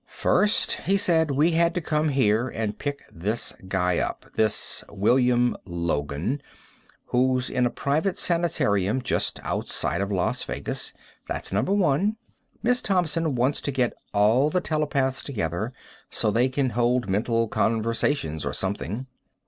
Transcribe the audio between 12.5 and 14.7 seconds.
Miss Thompson wants to get all the